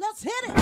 [0.00, 0.54] Let's hit it.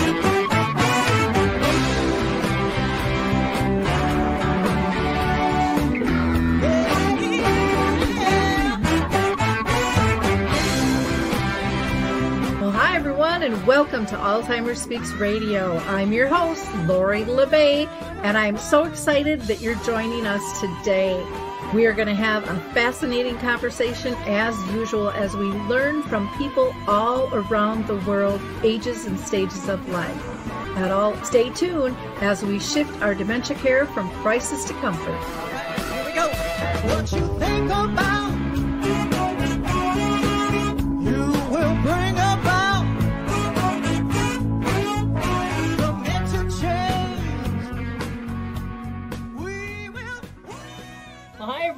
[12.62, 15.77] Well, hi everyone, and welcome to Alzheimer's Speaks Radio.
[15.81, 17.87] I'm your host, Lori La Bey,
[18.23, 21.23] and I'm so excited that you're joining us today.
[21.74, 26.74] We are going to have a fascinating conversation as usual as we learn from people
[26.86, 30.48] all around the world, ages and stages of life.
[30.76, 35.19] And all stay tuned as we shift our dementia care from crisis to comfort.
[35.93, 36.29] Here we go.
[36.95, 38.16] What you think about,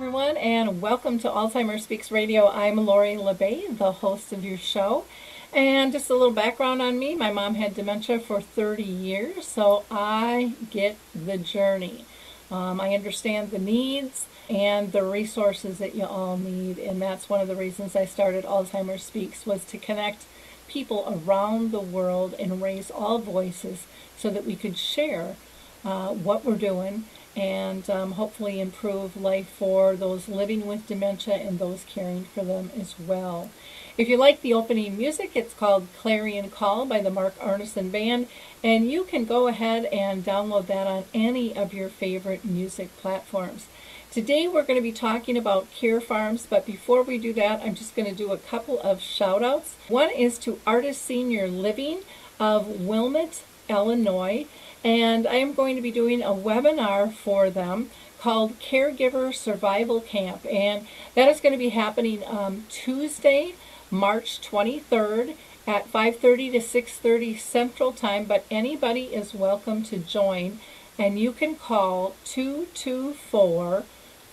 [0.08, 2.48] everyone, and welcome to Alzheimer's Speaks Radio.
[2.48, 5.04] I'm Lori La Bey, the host of your show.
[5.52, 9.84] And just a little background on me my mom had dementia for 30 years, so
[9.90, 12.06] I get the journey.
[12.50, 17.42] Um, I understand the needs and the resources that you all need, and that's one
[17.42, 20.24] of the reasons I started Alzheimer's Speaks was to connect
[20.68, 25.36] people around the world and raise all voices so that we could share
[25.84, 27.04] uh, what we're doing
[27.38, 32.70] and um, hopefully improve life for those living with dementia and those caring for them
[32.78, 33.48] as well.
[33.96, 38.26] If you like the opening music, it's called Clarion Call by the Mark Arneson Band,
[38.62, 43.66] and you can go ahead and download that on any of your favorite music platforms.
[44.10, 47.74] Today we're going to be talking about Care Farms, but before we do that, I'm
[47.74, 49.76] just going to do a couple of shout outs.
[49.86, 52.00] One is to Artis Senior Living
[52.40, 54.46] of Wilmette, Illinois,
[54.84, 60.46] and I am going to be doing a webinar for them called Caregiver Survival Camp,
[60.50, 63.54] and that is going to be happening um, Tuesday,
[63.90, 65.34] March 23rd
[65.66, 70.60] at 5:30 to 6:30 Central Time, but anybody is welcome to join.
[70.98, 73.84] And you can call 224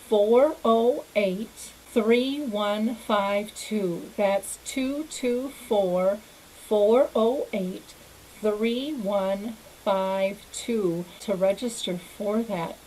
[0.07, 1.49] 408
[1.93, 4.11] 3152.
[4.17, 6.20] That's 224
[6.67, 7.93] 408
[8.41, 12.77] 3152 to register for that.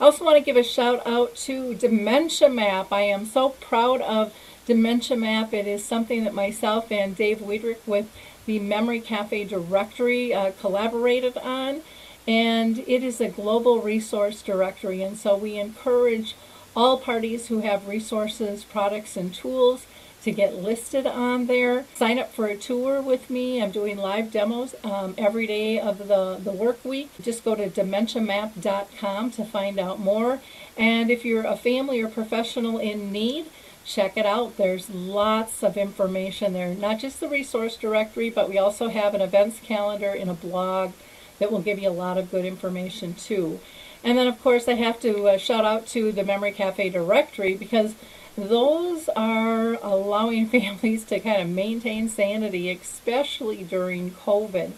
[0.00, 2.92] I also want to give a shout out to Dementia Map.
[2.92, 4.32] I am so proud of
[4.66, 5.52] Dementia Map.
[5.52, 8.08] It is something that myself and Dave Wiederrich with
[8.46, 11.80] the Memory Cafe Directory uh, collaborated on.
[12.26, 15.02] And it is a global resource directory.
[15.02, 16.36] And so we encourage
[16.76, 19.86] all parties who have resources, products, and tools
[20.28, 21.86] to get listed on there.
[21.94, 23.62] Sign up for a tour with me.
[23.62, 27.10] I'm doing live demos um, every day of the, the work week.
[27.22, 30.40] Just go to dementiamap.com to find out more.
[30.76, 33.46] And if you're a family or professional in need,
[33.86, 34.58] check it out.
[34.58, 39.22] There's lots of information there, not just the resource directory, but we also have an
[39.22, 40.92] events calendar and a blog
[41.38, 43.60] that will give you a lot of good information too.
[44.04, 47.54] And then, of course, I have to uh, shout out to the Memory Cafe directory
[47.54, 47.94] because
[48.38, 54.70] those are allowing families to kind of maintain sanity, especially during COVID.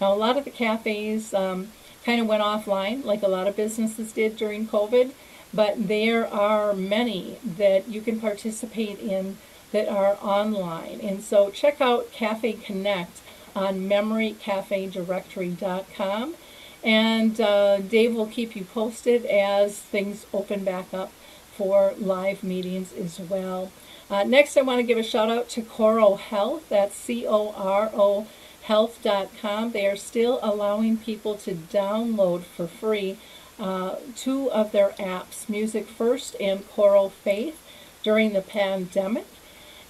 [0.00, 1.70] Now, a lot of the cafes um,
[2.04, 5.12] kind of went offline, like a lot of businesses did during COVID,
[5.52, 9.36] but there are many that you can participate in
[9.70, 10.98] that are online.
[11.00, 13.20] And so check out Cafe Connect
[13.54, 16.34] on memorycafedirectory.com.
[16.82, 21.12] And uh, Dave will keep you posted as things open back up
[21.56, 23.72] for live meetings as well.
[24.10, 26.68] Uh, next, I want to give a shout out to Coro Health.
[26.68, 28.26] That's C O R O
[28.64, 29.72] health.com.
[29.72, 33.18] They are still allowing people to download for free
[33.58, 37.60] uh, two of their apps, Music First and Choral Faith,
[38.02, 39.26] during the pandemic.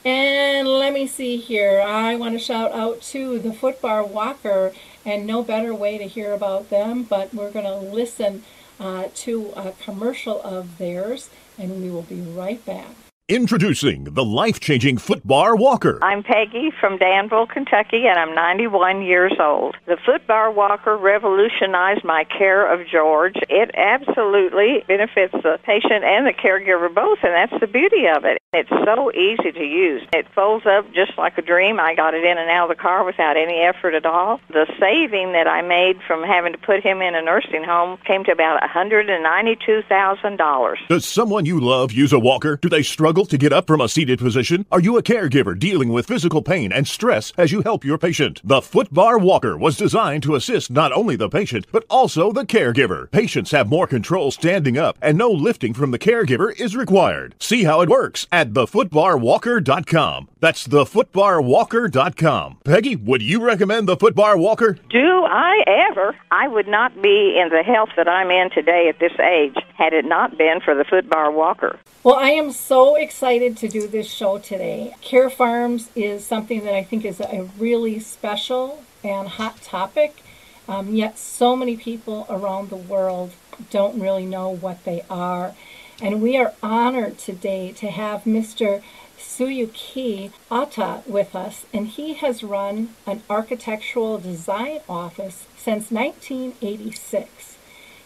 [0.04, 1.80] And let me see here.
[1.80, 4.72] I want to shout out to the Footbar Walker,
[5.04, 8.44] and no better way to hear about them, but we're going to listen
[8.78, 13.03] uh, to a commercial of theirs, and we will be right back.
[13.30, 15.98] Introducing the life changing Footbar Walker.
[16.02, 19.76] I'm Peggy from Danville, Kentucky, and I'm 91 years old.
[19.86, 23.36] The Footbar Walker revolutionized my care of George.
[23.48, 28.36] It absolutely benefits the patient and the caregiver both, and that's the beauty of it.
[28.52, 30.02] It's so easy to use.
[30.12, 31.80] It folds up just like a dream.
[31.80, 34.38] I got it in and out of the car without any effort at all.
[34.50, 38.22] The saving that I made from having to put him in a nursing home came
[38.24, 40.76] to about $192,000.
[40.90, 42.58] Does someone you love use a walker?
[42.60, 44.66] Do they struggle to get up from a seated position?
[44.70, 48.40] Are you a caregiver dealing with physical pain and stress as you help your patient?
[48.44, 53.10] The Footbar Walker was designed to assist not only the patient, but also the caregiver.
[53.10, 57.34] Patients have more control standing up, and no lifting from the caregiver is required.
[57.40, 60.28] See how it works at at thefootbarwalker.com.
[60.40, 62.58] That's thefootbarwalker.com.
[62.64, 64.76] Peggy, would you recommend the Footbar Walker?
[64.90, 66.14] Do I ever?
[66.30, 69.94] I would not be in the health that I'm in today at this age had
[69.94, 71.78] it not been for the Footbar Walker.
[72.02, 74.94] Well, I am so excited to do this show today.
[75.02, 80.24] Care Farms is something that I think is a really special and hot topic,
[80.66, 83.32] um, yet so many people around the world
[83.70, 85.54] don't really know what they are.
[86.00, 88.82] And we are honored today to have Mr.
[89.18, 97.58] Yasuyuki Ota with us, and he has run an architectural design office since 1986.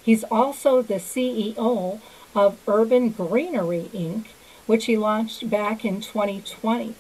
[0.03, 2.01] He's also the CEO
[2.35, 4.27] of Urban Greenery Inc.,
[4.69, 6.95] which he launched back in 2020.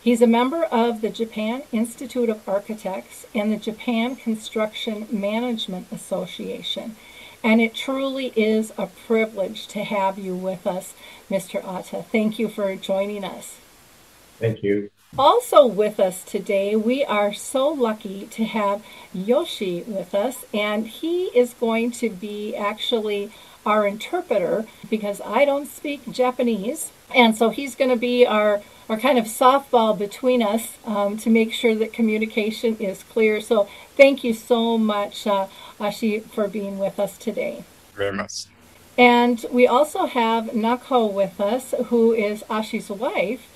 [0.00, 6.94] He's a member of the Japan Institute of Architects and the Japan Construction Management Association.
[7.42, 10.94] And it truly is a privilege to have you with us,
[11.28, 11.64] Mr.
[11.64, 12.04] Ota.
[12.04, 13.56] Thank you for joining us.
[14.38, 14.90] Thank you.
[15.18, 18.84] Also with us today, we are so lucky to have
[19.14, 23.32] Yoshi with us, and he is going to be actually
[23.64, 26.92] our interpreter because I don't speak Japanese.
[27.14, 31.30] And so he's going to be our, our kind of softball between us um, to
[31.30, 33.40] make sure that communication is clear.
[33.40, 35.46] So thank you so much, uh,
[35.78, 37.64] Ashi, for being with us today.
[37.94, 38.46] Very much.
[38.98, 43.46] And we also have Nako with us, who is Ashi's wife.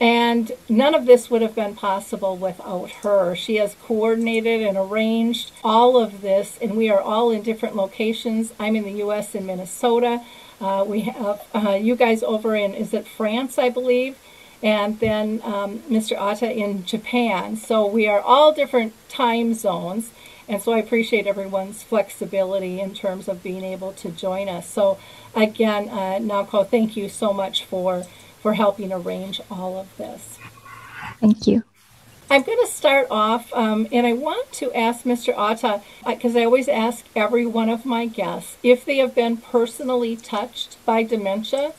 [0.00, 3.36] And none of this would have been possible without her.
[3.36, 8.52] She has coordinated and arranged all of this, and we are all in different locations.
[8.58, 9.34] I'm in the U.S.
[9.36, 10.20] in Minnesota.
[10.62, 14.16] Uh, we have uh, you guys over in, is it France, I believe?
[14.62, 16.16] And then um, Mr.
[16.16, 17.56] Ota in Japan.
[17.56, 20.10] So we are all different time zones.
[20.48, 24.68] And so I appreciate everyone's flexibility in terms of being able to join us.
[24.68, 24.98] So
[25.34, 28.04] again, uh, Nako, thank you so much for
[28.40, 30.38] for helping arrange all of this.
[31.20, 31.62] Thank you.
[32.32, 35.34] I'm going to start off, um, and I want to ask Mr.
[35.36, 39.36] Ota, uh, because I always ask every one of my guests if they have been
[39.36, 41.74] personally touched by dementia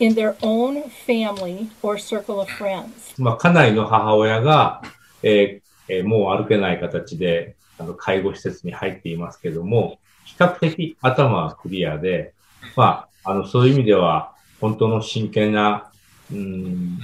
[0.00, 3.14] in their own family or circle of friends.
[3.18, 4.82] まあ、家内の母親が、
[5.22, 12.32] えーえー、もう歩けない形であの介護施設に入っていますけども、比較的頭はクリアで、
[12.74, 15.88] まあ、あのそういう意味では、本当の真剣な、
[16.32, 16.98] うん、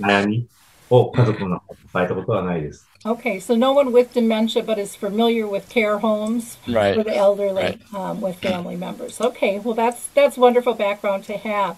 [0.00, 0.48] 悩み
[0.90, 2.86] を家族の伝えたことはないです。
[3.04, 6.94] Okay, so no one with dementia but is familiar with care homes right.
[6.94, 7.94] for the elderly right.
[7.94, 9.20] Um, with family members.
[9.20, 11.76] Okay, well that's that's wonderful background to have.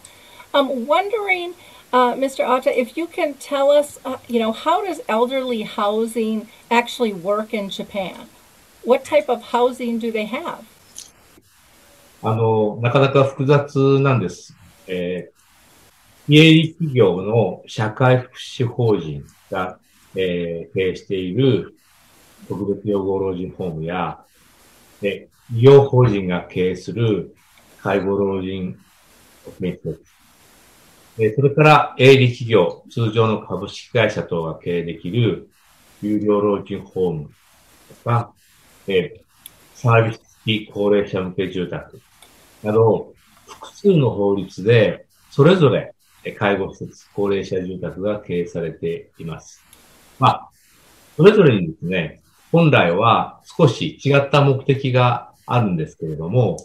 [0.52, 1.54] I'm wondering,
[1.92, 2.46] uh, Mr.
[2.46, 7.54] Ota, if you can tell us, uh, you know, how does elderly housing actually work
[7.54, 8.28] in Japan?
[8.82, 10.64] What type of housing do they have?
[12.24, 14.56] あの、なかなか複雑なんです。
[14.86, 15.41] えー
[16.32, 19.78] 非営利企業の社会福祉法人が、
[20.14, 21.74] えー経営している
[22.48, 24.18] 特別養護老人ホームや、
[25.02, 27.36] で医療法人が経営する
[27.82, 28.78] 介護老人
[29.44, 30.04] 保健施設、
[31.18, 35.50] でそれから営利企業、通常の株式会社等が経営できる
[36.00, 37.30] 有料老人ホーム
[37.90, 38.32] とか、
[38.86, 39.20] え
[39.74, 42.00] サービス付き高齢者向け住宅、
[42.62, 43.12] など、
[43.46, 45.91] 複数の法律で、それぞれ
[46.30, 49.60] 介護施設、高齢者住宅が経営されています。
[50.20, 50.50] まあ、
[51.16, 52.20] それぞれにですね、
[52.52, 56.58] 本来は少し違った目的があるんですけれども、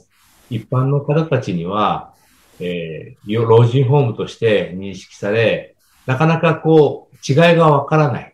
[0.49, 2.13] 一般の方たちには、
[2.59, 8.33] えー老人ホームとして認識され、なかなかこう、違いがわからない、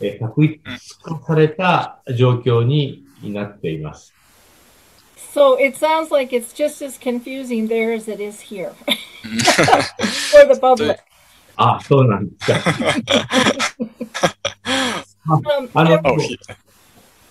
[0.00, 0.60] えー確一
[1.02, 4.15] 化された状況になっています。
[5.36, 8.70] So it sounds like it's just as confusing there as it is here
[10.32, 10.98] for the public.
[11.56, 12.58] あ、そうなんですか。
[15.28, 16.16] Um, あの、Oh,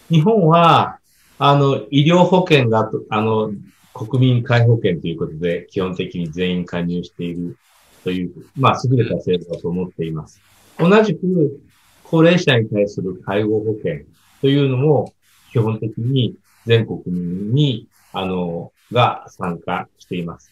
[0.09, 0.99] 日本は、
[1.39, 3.51] あの、医療保険が、あの、
[3.93, 7.57] 国民皆保険ということで、基本的に全員加入している
[8.03, 10.41] という、まあ、優れた制度だと思っています。
[10.77, 11.59] 同じく、
[12.03, 14.01] 高齢者に対する介護保険
[14.41, 15.13] というのも、
[15.53, 16.35] 基本的に
[16.67, 20.51] 全国民に、あの、が参加しています。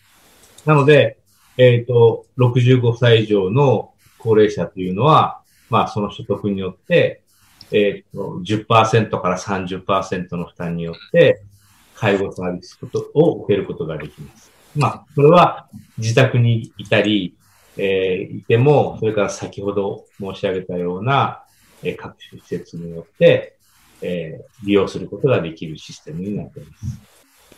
[0.66, 1.18] なので、
[1.58, 7.22] えっ、と、65歳以上の高齢者というのは、まあ、その所得によって、
[7.72, 11.42] えっ、と、10%から30%の負担によって、
[11.96, 14.52] 介護サービスことを受けることができます。
[14.76, 17.36] まあ、これは自宅にいたり、
[17.78, 21.44] えーいても、それから先ほど申し上げたような、
[21.84, 23.58] えー各種施設によって、
[24.02, 27.13] えー利用することができるシステムになっています。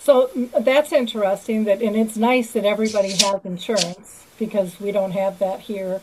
[0.06, 5.14] So mm, that's interesting that, and it's nice that everybody has insurance because we don't
[5.14, 6.00] have that here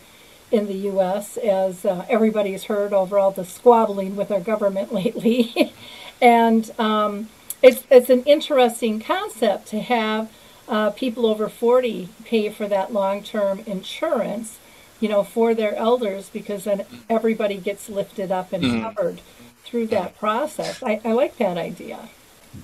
[0.51, 1.37] in the U.S.
[1.37, 5.73] As uh, everybody's heard over all the squabbling with our government lately,
[6.21, 7.29] and um,
[7.63, 10.33] it's it's an interesting concept to have
[10.67, 14.59] uh, people over forty pay for that long term insurance,
[14.99, 19.21] you know, for their elders because then everybody gets lifted up and covered
[19.63, 20.83] through that process.
[20.83, 22.09] I, I like that idea.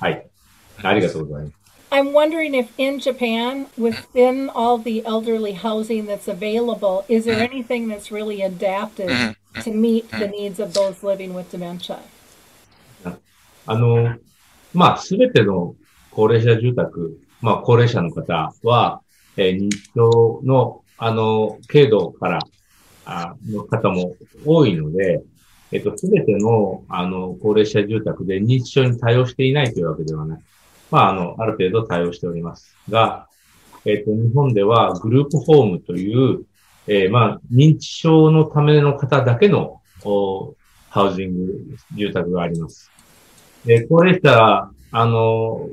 [0.01, 0.38] はい。
[0.83, 1.59] ありがとうございます。
[1.91, 8.13] I'm wondering if in Japan, within all the elderly housing that's available, is there anything that's
[8.13, 9.09] really adapted
[9.63, 11.99] to meet the needs of those living with dementia?
[13.67, 14.17] あの、
[14.75, 15.75] まあ、すべての
[16.11, 19.01] 高齢者住宅、まあ、高齢者の方は、
[19.37, 22.39] えー認知症の、あの、軽度から、
[23.05, 25.23] あの方も多いので、
[25.73, 30.41] えっと、すべての、あの、高齢者住宅で認知症に対応していないというわけではない。
[30.91, 33.29] まあ、あの、ある程度対応しておりますが、
[33.85, 36.45] えっと、日本ではグループホームという、
[36.87, 40.55] えーまあ、認知症のための方だけの、お
[40.91, 42.91] ハウジング住宅があります。
[43.65, 45.69] で、高齢者、あの、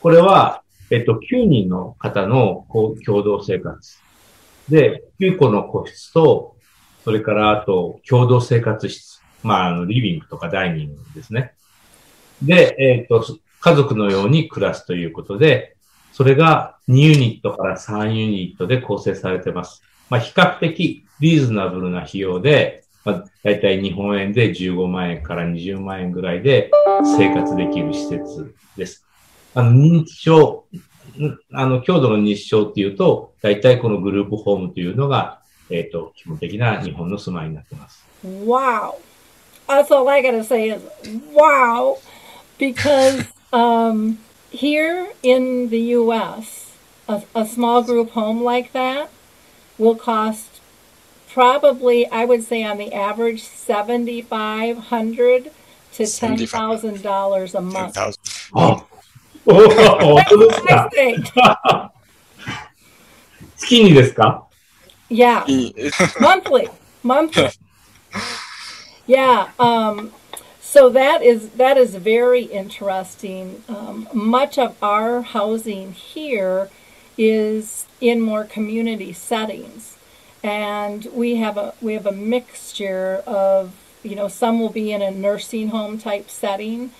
[0.00, 3.98] これは、えっと、9人の方のこう共同生活。
[4.68, 6.56] で、9個の個室と、
[7.04, 9.20] それからあと、共同生活室。
[9.42, 11.52] まあ、あの、リビングとかダイニングですね。
[12.42, 13.24] で、えっと、
[13.62, 15.76] 家族のように暮らすということで、
[16.12, 19.82] それが2ユニットから3ユニットで構成されています。
[20.10, 26.72] まあ、比較的リーズナブルな費用で、まあ、だいたい日本円で15万円から20万円ぐらいで
[27.16, 29.06] 生活できる施設です。
[29.54, 30.64] あの、認知症、
[31.52, 35.40] あの、強度の認知症っていうと、だいたいこのグループホームというのが、
[35.70, 38.04] えっ、と、基本的な日本の住まいになってます。
[38.24, 38.94] Wow.
[39.68, 40.82] That's all I got to say is
[41.32, 41.96] wow.
[42.58, 44.19] Because um,
[44.49, 46.71] here in the U.S.,
[47.07, 49.09] a, a small group home like that
[49.77, 50.59] will cost
[51.31, 55.51] probably, I would say, on the average, seventy five hundred
[55.93, 57.95] to ten thousand dollars a month.
[57.95, 58.15] 10,000.
[58.55, 58.85] あ
[59.45, 61.89] おお本 当です I か think,
[63.57, 64.45] 月にですか
[65.09, 65.43] yeah.
[65.47, 65.75] いい
[66.19, 66.69] monthly
[67.03, 67.49] monthly
[69.07, 70.11] yeah um
[70.72, 73.62] so that is that is very interesting.
[73.68, 76.70] Um, much of our housing here
[77.18, 79.98] is in more community settings.
[80.42, 85.02] And we have a we have a mixture of you know some will be in
[85.02, 86.92] a nursing home type setting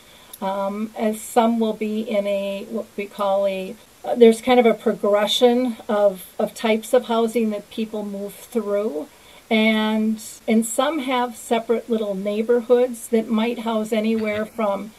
[0.43, 3.75] um, and some will be in a what we call a
[4.19, 9.09] there's kind of a progression of, of types of housing that people move through
[9.53, 10.19] and
[10.49, 14.93] and some have separate little neighborhoods that might house anywhere from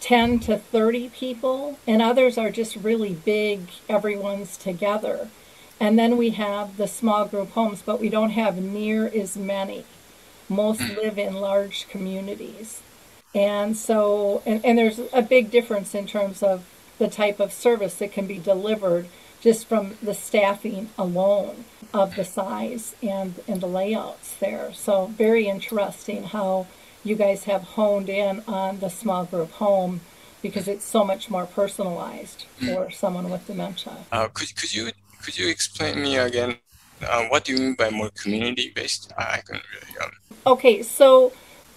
[0.00, 5.28] 10 to 30 people and others are just really big everyone's together.
[5.78, 9.84] And then we have the small group homes but we don't have near as many.
[10.48, 12.80] Most live in large communities.
[13.34, 16.64] And so and, and there's a big difference in terms of
[16.98, 19.06] the type of service that can be delivered
[19.40, 21.64] just from the staffing alone
[21.94, 24.72] of the size and, and the layouts there.
[24.72, 26.66] So very interesting how
[27.04, 30.00] you guys have honed in on the small group home
[30.42, 33.98] because it's so much more personalized for someone with dementia.
[34.12, 34.90] Uh, could, could you
[35.22, 36.56] could you explain me again
[37.02, 39.12] uh, what do you mean by more community based?
[39.16, 39.98] I, I couldn't really.
[40.04, 40.12] Um,
[40.46, 41.32] Okay, so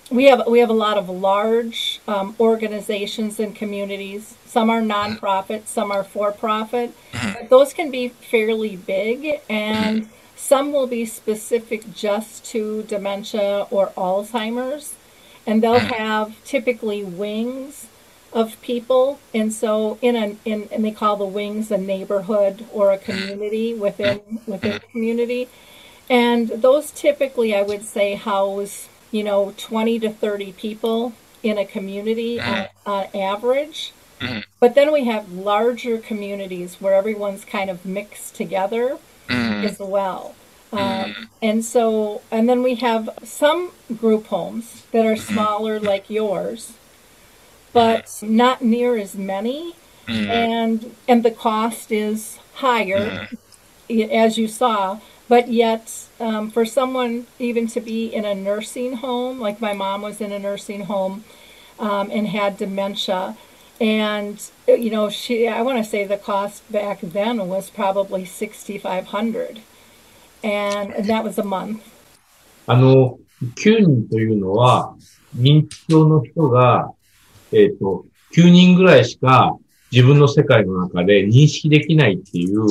[0.10, 4.36] we have we have a lot of large um, organizations and communities.
[4.52, 4.92] Some are mm-hmm.
[4.92, 6.94] nonprofit, some are for profit.
[7.14, 7.32] Mm-hmm.
[7.34, 10.12] But those can be fairly big, and mm-hmm.
[10.36, 14.96] some will be specific just to dementia or Alzheimer's,
[15.48, 17.88] and they'll have typically wings
[18.34, 22.92] of people, and so in a in and they call the wings a neighborhood or
[22.92, 25.48] a community within within the community.
[26.10, 31.64] And those typically, I would say, house, you know, 20 to 30 people in a
[31.64, 33.94] community on, on average.
[34.22, 34.40] Mm-hmm.
[34.60, 38.98] But then we have larger communities where everyone's kind of mixed together
[39.28, 39.66] mm-hmm.
[39.66, 40.36] as well.
[40.72, 41.24] Um, mm-hmm.
[41.42, 46.74] and so, and then we have some group homes that are smaller, like yours,
[47.74, 49.76] but not near as many.
[50.08, 53.30] And and the cost is higher,
[53.90, 55.00] as you saw.
[55.30, 60.02] But yet, um, for someone even to be in a nursing home, like my mom
[60.02, 61.24] was in a nursing home
[61.80, 63.38] um, and had dementia,
[63.82, 68.26] and uh, you know, she I want to say the cost back then was probably
[68.26, 69.62] sixty five hundred,
[70.44, 71.82] and, and that was a month.
[72.68, 73.18] あの、
[73.56, 74.96] 9人というのは、
[75.36, 76.92] 認知症の人が、
[77.52, 79.58] えっ、と、9人ぐらいしか、
[79.92, 82.66] 自分の世界の中で認識できないっていう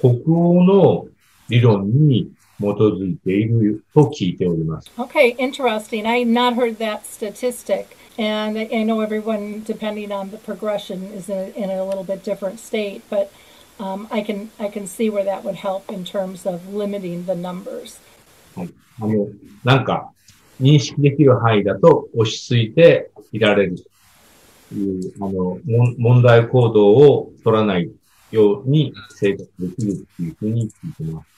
[0.00, 1.06] 北欧の
[1.48, 4.90] 理論に基づいていると聞いております。
[4.96, 6.06] Okay, interesting.
[6.06, 7.86] I had not heard that statistic.
[8.17, 12.03] And I I know everyone, depending on the progression, is in a, in a little
[12.03, 13.31] bit different state, but
[13.79, 17.35] um, I can I can see where that would help in terms of limiting the
[17.35, 17.99] numbers.
[18.55, 18.69] はい。
[19.01, 19.27] あの、
[19.63, 20.11] なんか、
[20.61, 23.75] 認識できる範囲だと落ち着いていられる
[24.69, 27.91] という、あの、もん問題行動を取らない
[28.31, 31.33] ように生活できるっていうふうに聞いてます。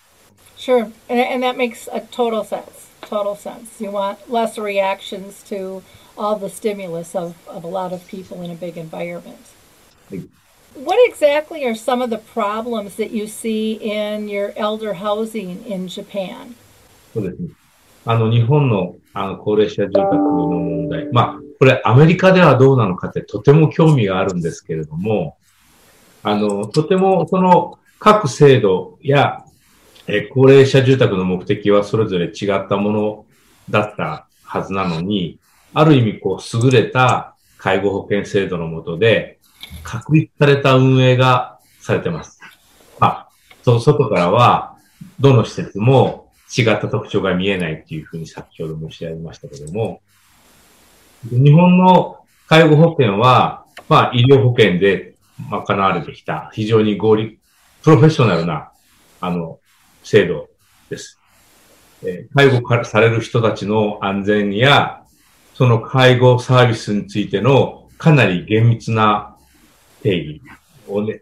[0.58, 2.89] Sure, and, and that makes a total sense.
[3.01, 3.79] Total sense.
[3.79, 5.84] You want less reactions to
[6.21, 9.41] all the stimulus of, of a lot of people in a big environment.
[10.75, 15.89] What exactly are some of the problems that you see in your elder housing in
[15.89, 16.55] Japan?
[17.15, 17.49] そうですね。
[18.05, 21.11] あの、日本の、あの、高齢者住宅の問題。
[21.12, 25.37] まあ、これ、アメリカではどうなのかってとても興味があるんですけれども、
[26.23, 29.45] あの、とても、その、各制度や、
[30.07, 33.25] えー高齢者住宅の目的はそれぞれ違ったもの
[33.69, 35.39] だったはずなのに、
[35.73, 39.39] ある意味、こう、優れた介護保険制度の下で、
[39.83, 42.41] 確立された運営がされてます。
[42.99, 43.29] まあ、
[43.62, 44.77] そう外からは、
[45.19, 50.00] どの施設も違った特徴が見えないっていうふうに先ほど申し上げましたけども、
[51.31, 55.15] 日本の介護保険は、まあ、医療保険で
[55.50, 57.39] 賄われてきた非常に合理、
[57.83, 58.73] プロフェッショナルな、
[59.21, 59.59] あの、
[60.03, 60.49] 制度
[60.89, 61.19] です。
[62.03, 65.00] え介護される人たちの安全や、
[65.61, 69.37] その介護サービスについてのかなり厳密な
[70.02, 70.43] 定義
[70.88, 71.21] を,、ね、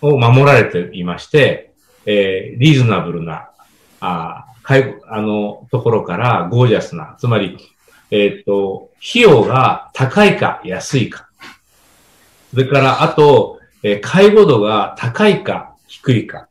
[0.00, 1.74] を守られていまして、
[2.06, 3.50] えーリーズナブルな、
[4.00, 7.58] あ介護、あの、ところからゴージャスな、つまり、
[8.10, 11.28] えっ、と、費用が高いか安いか。
[12.54, 16.48] それから、あと、えー介護度が高いか低いか。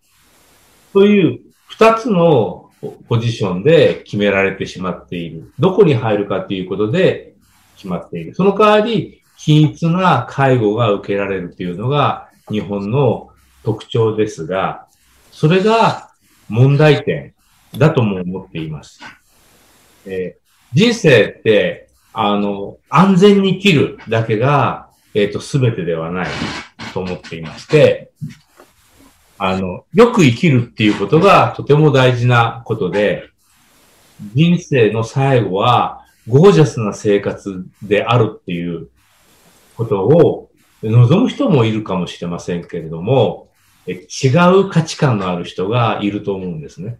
[0.93, 2.62] という二つの
[3.07, 5.51] ポジションで決められてしまっている。
[5.59, 7.33] どこに入るかということで
[7.75, 8.35] 決まっている。
[8.35, 13.31] その代わり、均一な介護が受けられるというのが日本の
[13.63, 14.87] 特徴ですが、
[15.31, 16.11] それが
[16.49, 17.33] 問題点
[17.77, 18.99] だとも思っています。
[20.05, 26.27] えー人生って、あの、安全に生きるだけが、えっ、と、すべてではない
[26.93, 28.11] と思っていまして、
[29.45, 33.29] あの、よく生きるっていうことがとても大事なことで、
[34.33, 38.87] 人生の最後はゴージャスな生活であるっていう
[39.75, 40.49] ことを
[40.81, 43.49] 望む人もいるかもしれませんけれども、
[43.85, 46.97] 違う価値観のある人がいると思うんですね。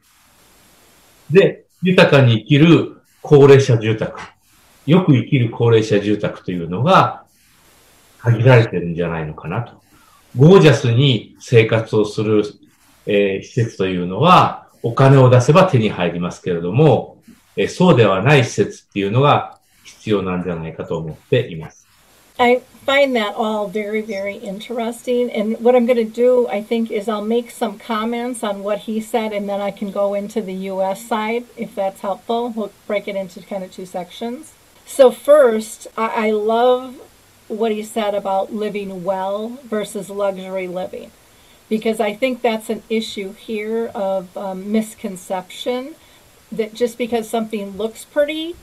[1.32, 4.20] で、豊かに生きる高齢者住宅、
[4.86, 7.24] よく生きる高齢者住宅というのが
[8.18, 9.83] 限られてるんじゃないのかなと。
[10.36, 12.44] ゴージャスに生活をする、
[13.06, 17.22] えー施設というのは、お金を出せば手に入りますけれども、
[17.56, 21.84] えーそうではない施設っていうのが必要なんじゃないかと思っています。
[22.40, 25.30] I find that all very, very interesting.
[25.32, 28.80] And what I'm going to do, I think, is I'll make some comments on what
[28.80, 31.06] he said, and then I can go into the U.S.
[31.06, 32.50] side if that's helpful.
[32.50, 34.54] We'll break it into kind of two sections.
[34.86, 36.96] So, first, I, I love
[37.54, 41.12] what he said about living well versus luxury living,
[41.70, 45.96] because I think that's an issue here of um, misconception
[46.52, 48.56] that just because something looks pretty,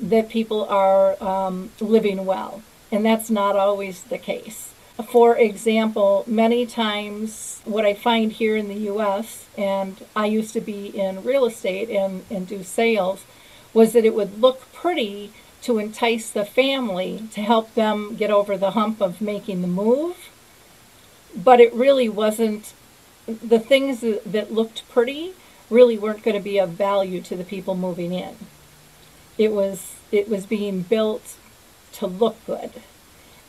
[0.00, 2.62] that people are um, living well.
[2.90, 4.72] And that's not always the case.
[5.10, 10.60] For example, many times what I find here in the US, and I used to
[10.60, 13.24] be in real estate and, and do sales,
[13.74, 15.32] was that it would look pretty
[15.66, 20.30] to entice the family to help them get over the hump of making the move.
[21.34, 22.72] But it really wasn't,
[23.26, 25.34] the things that looked pretty
[25.68, 28.36] really weren't going to be of value to the people moving in.
[29.36, 31.36] It was, it was being built
[31.94, 32.70] to look good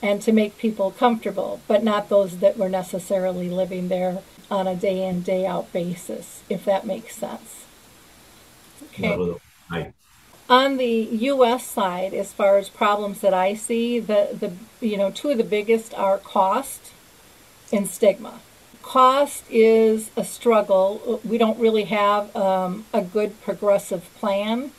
[0.02, 4.76] and to make people comfortable, but not those that were necessarily living there on a
[4.76, 7.66] day in, day out basis, if that makes sense.
[8.86, 9.16] Okay.
[10.50, 11.66] On the U.S.
[11.66, 15.44] side, as far as problems that I see, the, the you know two of the
[15.44, 16.94] biggest are cost
[17.72, 18.40] and stigma.
[18.82, 21.20] Cost is a struggle.
[21.26, 24.72] We don't really have um, a good progressive plan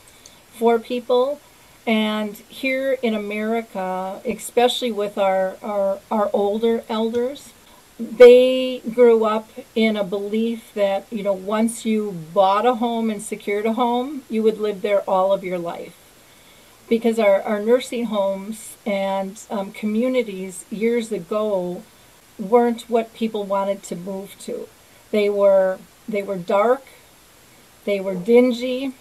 [0.53, 1.41] for people.
[1.87, 7.53] And here in America, especially with our, our, our older elders,
[7.99, 13.21] they grew up in a belief that, you know, once you bought a home and
[13.21, 15.97] secured a home, you would live there all of your life.
[16.89, 21.83] Because our, our nursing homes and um, communities years ago
[22.39, 24.69] weren't what people wanted to move to.
[25.11, 26.85] They were they were dark,
[27.85, 28.95] they were dingy,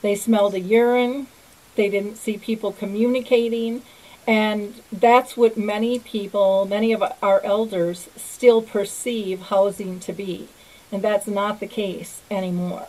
[0.00, 1.26] they smelled of urine,
[1.74, 3.82] they didn't see people communicating,
[4.28, 10.48] and that's what many people, many of our elders still perceive housing to be.
[10.92, 12.88] And that's not the case anymore.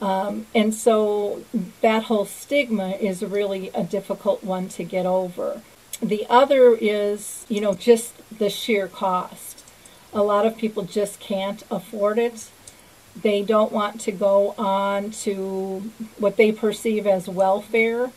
[0.00, 1.42] Um, and so
[1.80, 5.62] that whole stigma is really a difficult one to get over.
[6.00, 9.64] The other is, you know, just the sheer cost.
[10.12, 12.50] A lot of people just can't afford it.
[13.20, 18.12] They don't want to go on to what they perceive as welfare.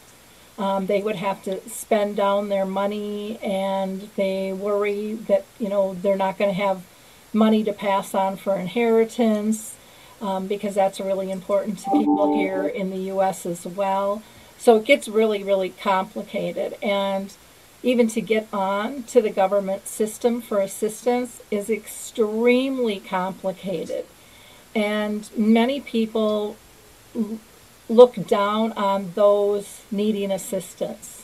[0.58, 5.96] Um, they would have to spend down their money and they worry that, you know,
[5.96, 6.84] they're not going to have
[7.34, 9.76] money to pass on for inheritance
[10.22, 13.46] um, because that's really important to people here in the U.S.
[13.46, 14.22] as well.
[14.58, 16.78] So it gets really, really complicated.
[16.82, 17.36] And
[17.82, 24.06] even to get on to the government system for assistance is extremely complicated.
[24.74, 26.56] And many people
[27.89, 31.24] look down on those needing assistance.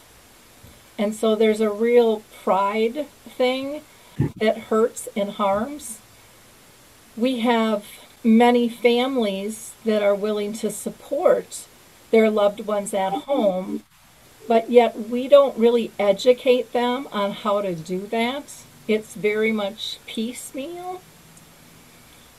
[0.98, 3.82] And so there's a real pride thing
[4.38, 6.00] that hurts and harms.
[7.16, 7.86] We have
[8.24, 11.66] many families that are willing to support
[12.12, 13.84] their loved ones at home,
[14.48, 18.64] but yet we don't really educate them on how to do that.
[18.88, 21.02] It's very much piecemeal.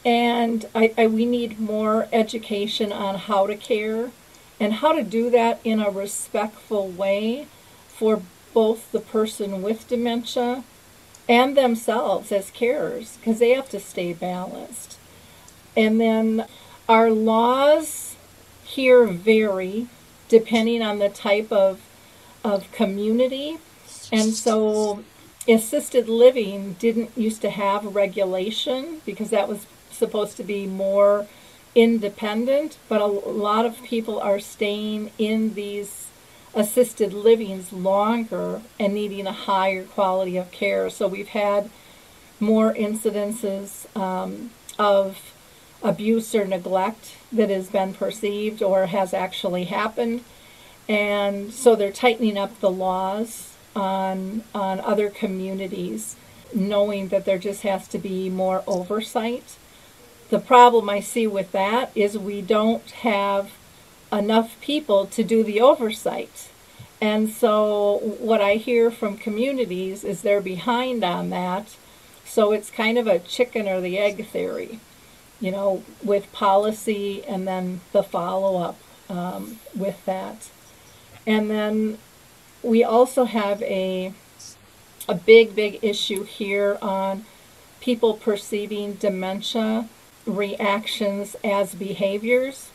[0.04, 4.10] And I, I, we need more education on how to care
[4.58, 7.46] and how to do that in a respectful way
[7.88, 8.22] for
[8.54, 10.64] both the person with dementia
[11.28, 14.98] and themselves as carers because they have to stay balanced.
[15.76, 16.46] And then
[16.88, 18.16] our laws
[18.64, 19.86] here vary
[20.28, 21.80] depending on the type of,
[22.42, 23.58] of community.
[24.12, 25.04] And so
[25.48, 29.66] assisted living didn't used to have regulation because that was
[30.00, 31.28] supposed to be more
[31.76, 36.08] independent, but a lot of people are staying in these
[36.54, 40.90] assisted livings longer and needing a higher quality of care.
[40.90, 41.70] So we've had
[42.40, 45.32] more incidences um, of
[45.82, 50.24] abuse or neglect that has been perceived or has actually happened.
[50.88, 56.16] And so they're tightening up the laws on, on other communities,
[56.52, 59.56] knowing that there just has to be more oversight.
[60.30, 63.50] The problem I see with that is we don't have
[64.12, 66.50] enough people to do the oversight.
[67.00, 71.76] And so what I hear from communities is they're behind on that.
[72.24, 74.78] So it's kind of a chicken or the egg theory,
[75.40, 80.48] you know, with policy and then the follow up um, with that.
[81.26, 81.98] And then
[82.62, 84.14] we also have a
[85.08, 87.24] a big, big issue here on
[87.80, 89.88] people perceiving dementia
[90.25, 92.71] reactions as behaviors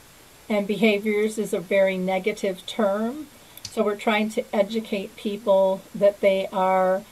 [0.48, 3.28] and behaviors is a very negative term.
[3.62, 7.04] So we're trying to educate people that they are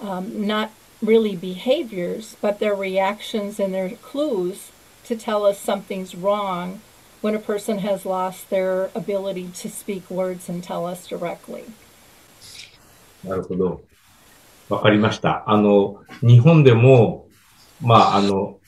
[0.00, 0.70] um, not
[1.02, 4.72] really behaviors, but their reactions and their clues
[5.04, 6.80] to tell us something's wrong
[7.20, 11.64] when a person has lost their ability to speak words and tell us directly.
[13.24, 13.80] なるほど。
[14.68, 15.44] わかりました。
[15.46, 17.26] あの、日本でも、
[17.80, 18.58] まあ、あの、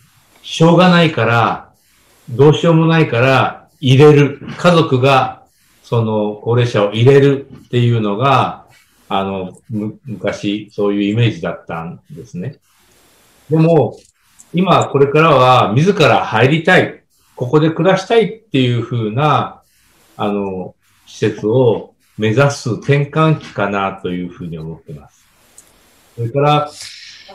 [0.44, 1.70] しょうがないから、
[2.30, 4.40] どうしようもないから、入れる。
[4.58, 5.44] 家族が、
[5.84, 8.66] その、高齢者を入れるっていうのが、
[9.08, 12.58] あの、昔、そういうイメージだったんですね。
[13.50, 13.98] でも、
[14.54, 17.04] 今、これからは、自ら入りたい。
[17.36, 19.62] ここで暮らしたいっていう風な、
[20.18, 20.76] あの、
[21.06, 25.26] 施設を目指す転換期かなというふうに思ってます。
[26.16, 27.34] それから、ス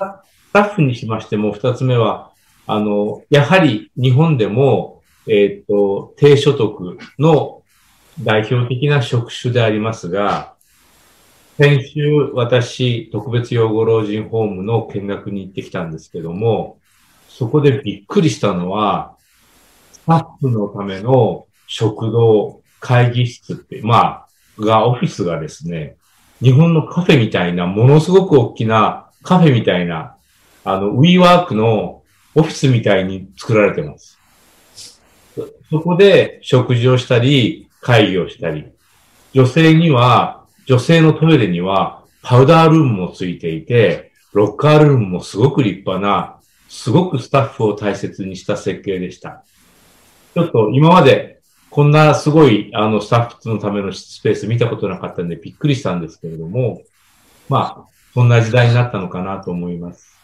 [0.53, 2.31] タッフにしましても、二つ目は、
[2.69, 7.63] あの、やはり日本でも、えっ、ー、と、低所得の
[8.23, 10.53] 代表的な職種でありますが、
[11.57, 16.79] 先週私、特別養護老人ホームの見学に行ってきたんですけども、
[17.27, 19.17] そこでびっくりしたのは、
[19.93, 24.27] スタッフのための食堂、会議室って、ま
[24.59, 25.97] あ、が、オフィスがですね、
[26.43, 30.17] 日本のカフェみたいな、ものすごく大きなカフェみたいな、
[30.65, 31.98] あの、ウィーワークの
[32.39, 34.19] オフィスみたいに作られてます。
[35.71, 38.67] そこで食事をしたり、会議をしたり、
[39.33, 46.37] 女性には、女性のトイレにはパウダールームもついていて、ロッカールームもすごく立派な、
[46.69, 49.45] すごくスタッフを大切にした設計でした。
[50.35, 56.83] ちょっと今までこんなすごいあのスタッフのためのスペース見たことなかったんでびっくりしたんですけれども、
[57.49, 60.18] まあ、そんな時代になったのかなと思います。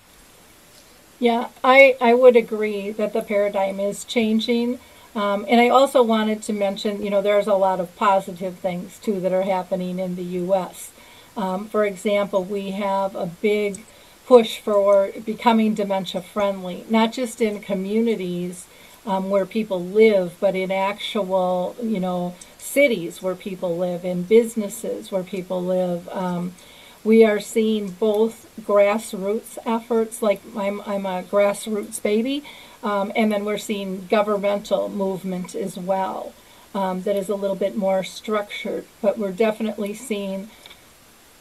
[1.18, 4.78] Yeah, I, I would agree that the paradigm is changing.
[5.14, 8.98] Um, and I also wanted to mention, you know, there's a lot of positive things
[8.98, 10.90] too that are happening in the U.S.
[11.36, 13.84] Um, for example, we have a big
[14.26, 18.66] push for becoming dementia friendly, not just in communities
[19.06, 25.12] um, where people live, but in actual, you know, cities where people live, in businesses
[25.12, 26.08] where people live.
[26.08, 26.54] Um,
[27.04, 32.42] we are seeing both grassroots efforts, like I'm, I'm a grassroots baby,
[32.82, 36.32] um, and then we're seeing governmental movement as well
[36.74, 38.84] um, that is a little bit more structured.
[39.00, 40.50] But we're definitely seeing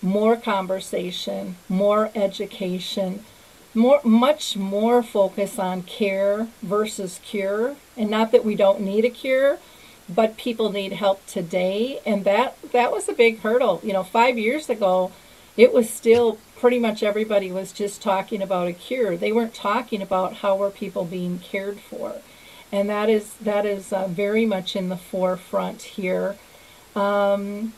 [0.01, 3.23] more conversation, more education,
[3.73, 7.75] more much more focus on care versus cure.
[7.97, 9.57] And not that we don't need a cure,
[10.07, 11.99] but people need help today.
[12.05, 13.81] And that that was a big hurdle.
[13.83, 15.11] You know, five years ago,
[15.57, 19.17] it was still pretty much everybody was just talking about a cure.
[19.17, 22.15] They weren't talking about how were people being cared for.
[22.71, 26.37] And that is that is uh, very much in the forefront here.
[26.95, 27.73] Um,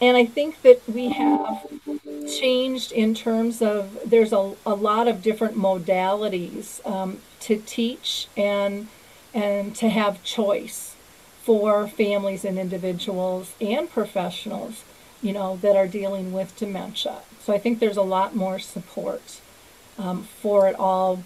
[0.00, 1.66] and I think that we have
[2.28, 8.88] changed in terms of there's a, a lot of different modalities um, to teach and
[9.34, 10.94] and to have choice
[11.42, 14.84] for families and individuals and professionals,
[15.22, 17.18] you know, that are dealing with dementia.
[17.40, 19.40] So I think there's a lot more support
[19.98, 21.22] um, for it all,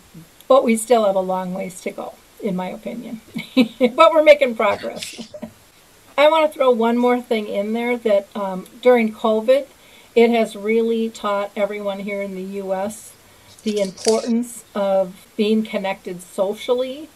[0.49, 3.21] but we still have a long ways to go, in my opinion.
[3.57, 5.33] but we're making progress.
[6.19, 9.67] I want to throw one more thing in there that um, during COVID,
[10.15, 13.13] it has really taught everyone here in the U.S.
[13.65, 17.11] the importance of being connected socially.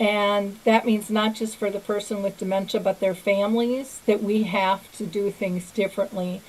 [0.00, 4.44] And that means not just for the person with dementia, but their families, that we
[4.44, 6.40] have to do things differently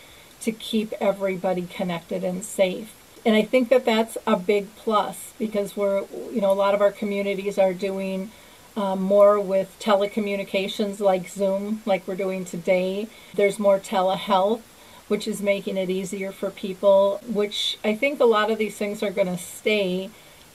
[0.42, 2.94] to keep everybody connected and safe.
[3.26, 6.82] And I think that that's a big plus because we're, you know, a lot of
[6.82, 8.32] our communities are doing
[8.78, 13.08] um, more with telecommunications like Zoom, like we're doing today.
[13.34, 14.62] There's more telehealth,
[15.08, 19.04] which is making it easier for people, which I think a lot of these things
[19.04, 20.12] are going to stay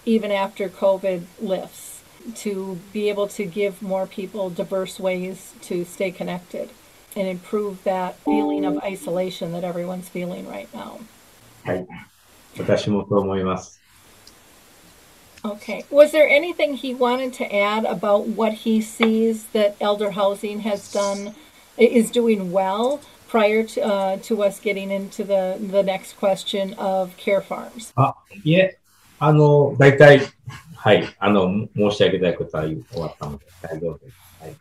[0.07, 1.94] even after COVID lifts
[2.36, 6.70] to be able to give more people diverse ways to stay connected
[7.16, 11.00] and improve that feeling of isolation that everyone's feeling right now.
[11.64, 11.86] はい。
[12.58, 13.80] 私もそう思います。
[15.44, 15.86] Okay.
[15.90, 20.92] Was there anything he wanted to add about what he sees that elder housing has
[20.92, 21.34] done,
[21.78, 27.16] is doing well prior to, uh, to us getting into the, the next question of
[27.18, 27.94] care farms?
[27.96, 28.78] あ、いえ、
[29.20, 30.22] あの、大体、
[30.85, 34.17] はい、あの、申し上げたいことは終わったので、大丈夫です。
[34.39, 34.55] はい。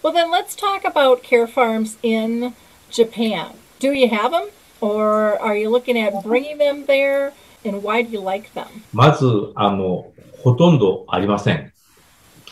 [0.00, 2.54] Well, then let's talk about care farms in
[2.88, 3.48] Japan.
[3.80, 4.44] Do you have them?
[4.80, 7.32] Or are you looking at bringing them there?
[7.64, 8.66] And why do you like them?
[8.92, 10.06] まず、あの、
[10.44, 11.72] ほとんどありません。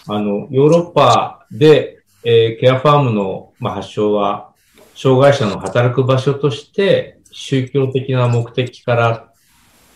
[0.09, 4.51] あの、ヨーロッパで、えーケアファームの、まあ、発祥は、
[4.97, 9.29] 障害者の働く場所として、宗教的な目的から、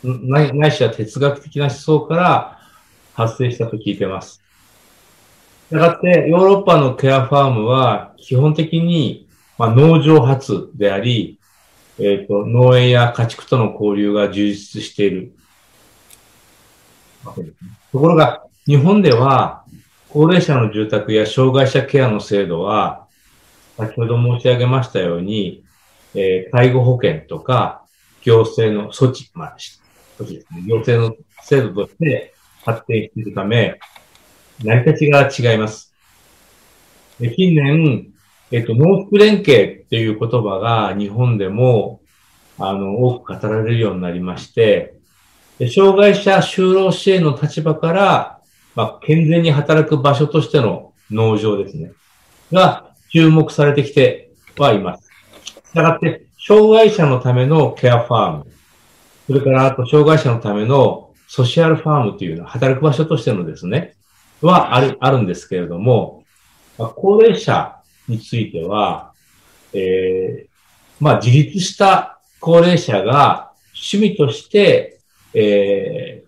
[0.08, 2.55] んないないしは哲学的な思想から
[3.16, 4.42] 発生したと聞いてます。
[5.68, 9.26] したがって、ヨーロッパのケアファームは、基本的に、
[9.56, 11.38] まあ、農場発であり、
[11.98, 15.32] えっ、と、農園や家畜との交流が充実している。
[17.24, 19.64] ところが、日本では、
[20.10, 23.06] 高齢者の住宅や障害者ケアの制度は、
[23.78, 25.64] 先ほど申し上げましたように、
[26.14, 27.82] えー介護保険とか、
[28.20, 29.56] 行政の措置、まあ、
[30.18, 30.62] 措置ですね。
[30.66, 32.35] 行政の制度として
[32.66, 33.78] 発展しているため、
[34.62, 35.94] 成り立ちが違います。
[37.20, 38.08] で近年、
[38.50, 42.00] えっ、と、農福連携っていう言葉が日本でも、
[42.58, 44.94] あの、多く語られるようになりまして、
[45.74, 48.40] 障害者就労支援の立場から、
[48.74, 51.92] まあ、健全に働く場所としての農場ですね。
[52.52, 55.08] が注目されてきてはいます。
[55.44, 58.46] したがって、障害者のためのケアファーム、
[59.26, 63.94] それからあと障害者のためのソシャルファームというのは働く場所としてのですね、
[64.42, 66.24] はある、あるんですけれども、
[66.78, 67.76] まあ、高齢者
[68.08, 69.12] については、
[69.72, 70.56] えー
[70.98, 74.98] まあ自立した高齢者が趣味として、
[75.34, 76.24] え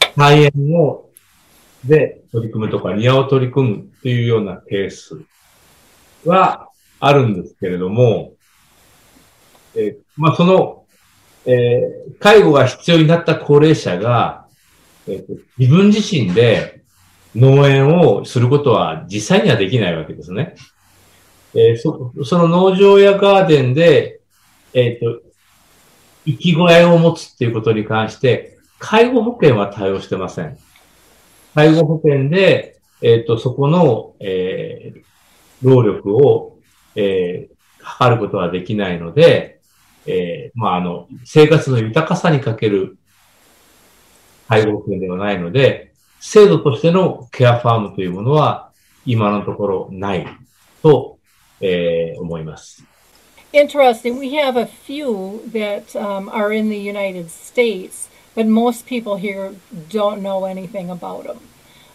[0.00, 1.10] ー、菜園を、
[1.84, 5.20] で取り組むとか庭を取り組むというようなケース
[6.24, 8.32] はあるんですけれども、
[9.74, 10.85] えーまあその、
[11.46, 14.46] えー介護が必要になった高齢者が、
[15.06, 16.82] えー自分自身で
[17.34, 20.54] 農園をすることは実際にはできないわけですね。
[21.54, 24.20] えーそその農場やガーデンで、
[24.72, 25.22] えっ、と、
[26.26, 30.58] 生きがいを持つっていうことに関して、介護保険は対応してません。
[31.54, 34.92] 介護保険で、えっ、と、そこの、え
[35.62, 36.58] 労力を、
[36.94, 37.56] えー
[37.86, 39.55] 測ることはできないので、
[40.06, 42.96] えーまあ、あの、生活の豊かさにかける
[44.48, 48.70] 介護保険ではないので、制度としてのケアファームというものは
[49.04, 50.26] 今のところない
[50.82, 51.18] と、
[51.60, 52.84] えー思います。
[53.52, 54.18] Interesting.
[54.18, 59.54] We have a few that um, are in the United States, but most people here
[59.88, 61.38] don't know anything about them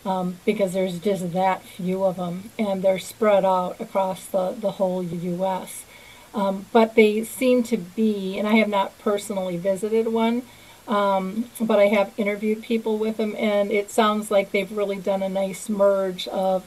[0.06, 4.72] um, because there's just that few of them, and they're spread out across the, the
[4.72, 5.84] whole U.S.
[6.34, 10.44] Um, but they seem to be, and I have not personally visited one,
[10.88, 15.22] um, but I have interviewed people with them, and it sounds like they've really done
[15.22, 16.66] a nice merge of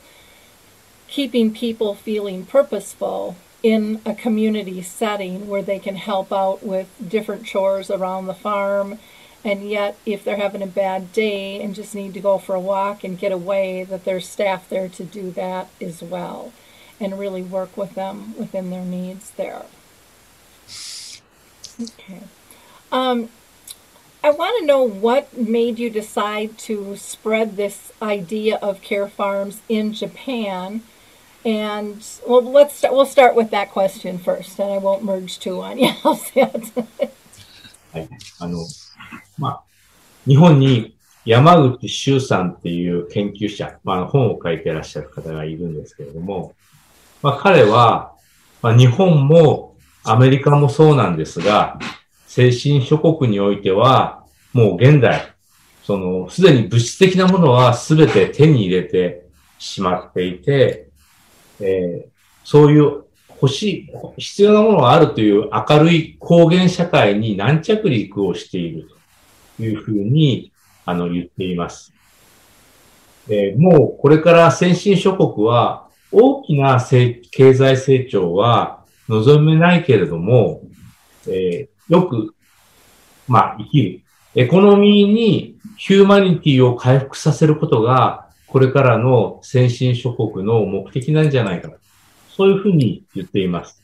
[1.08, 7.46] keeping people feeling purposeful in a community setting where they can help out with different
[7.46, 8.98] chores around the farm.
[9.42, 12.60] And yet if they're having a bad day and just need to go for a
[12.60, 16.52] walk and get away that there's staff there to do that as well
[16.99, 19.65] and really work with them within their needs there
[21.81, 22.21] okay
[22.91, 23.29] um,
[24.21, 29.61] I want to know what made you decide to spread this idea of care farms
[29.69, 30.81] in Japan.
[31.45, 35.61] And well, let's start, we'll start with that question first, and I won't merge two
[35.61, 35.91] on you.
[36.03, 37.13] I'll say it.
[37.91, 38.09] はい。
[38.39, 38.59] あの、
[39.37, 39.63] まあ、
[40.27, 46.53] 日本に山口周さんっていう研究者、まあ、本を書いてらっしゃる方がいるんですけれども、
[47.24, 48.12] まあ、彼は、
[48.60, 51.78] まあ、日本もアメリカもそうなんですが、
[52.26, 55.34] 先進諸国においては、もう現代、
[55.84, 59.24] その、すでに物質的なものはすべて手に入れて
[59.58, 60.88] しまっていて、
[61.60, 62.14] えー
[62.46, 63.04] そういう
[63.40, 68.86] 欲しい、必要なものがあるという明るい高原社会に軟着陸をしている
[69.56, 70.52] というふうに、
[70.84, 71.94] あの、言っています。
[73.30, 75.84] えーもうこれから先進諸国は
[76.14, 76.78] 大きな
[77.30, 80.62] 経済成長は望めないけれども、
[81.26, 82.34] えーよく、
[83.28, 84.00] まあ、生きる。
[84.34, 91.74] エコノミーにヒューマニティを回復させることが、これからの先進諸国の目的なんじゃないかな。
[92.34, 93.82] そういうふうに言っています。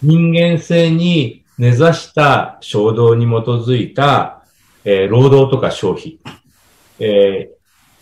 [0.00, 4.44] 人間性に根ざした衝動に基づいた、
[4.84, 6.20] えー労働とか消費、
[7.00, 7.56] えー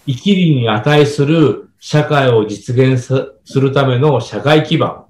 [0.07, 5.05] 生きるに値する社会を実現するための社会基盤、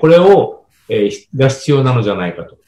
[0.00, 2.58] これを、えーが必要なのじゃないかと。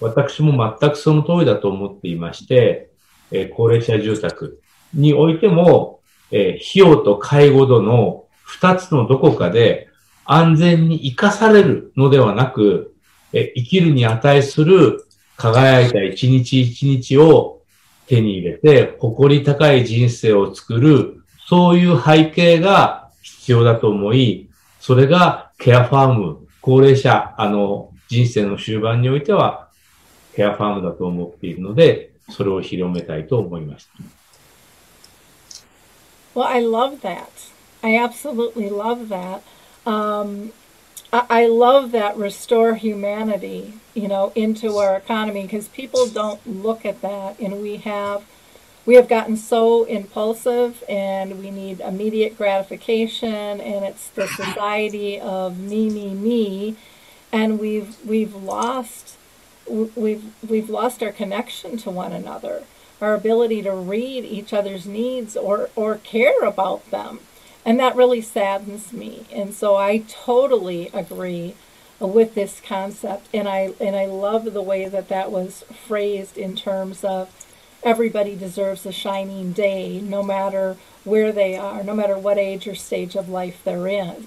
[0.00, 2.88] 私も全くその通りだと思っていまして、
[3.30, 4.62] えー高齢者住宅
[4.94, 9.88] においても、えー費用と介護度の二つのどこかで
[10.24, 12.94] 安全に生かされるのではなく、
[13.34, 15.04] え生きるに値する
[15.36, 17.60] 輝いた一日一日を
[18.06, 21.21] 手に入れて、誇り高い人生を作る、
[21.52, 24.48] そういう背景が必要だと思い、
[24.80, 29.68] それがケアファーム、高齢者、あの、人生の終盤においては、
[30.34, 33.92] ケアファームだと思っているので、それを広めたいと思いました。
[36.34, 37.26] Well, I love that.
[37.82, 39.42] I absolutely love that.
[39.84, 40.52] Um,
[41.12, 47.02] I, love that restore humanity, you know, into our economy because people don't look at
[47.02, 48.22] that, and we have
[48.84, 55.58] we have gotten so impulsive, and we need immediate gratification, and it's the society of
[55.58, 56.76] me, me, me,
[57.30, 59.16] and we've we've lost
[59.68, 62.64] we've we've lost our connection to one another
[63.02, 67.20] our ability to read each other's needs or or care about them.
[67.64, 69.26] And that really saddens me.
[69.32, 71.54] And so i totally agree
[71.98, 76.56] with this concept and i and i love the way that that was phrased in
[76.56, 77.28] terms of
[77.82, 82.74] everybody deserves a shining day no matter where they are no matter what age or
[82.74, 84.26] stage of life they're in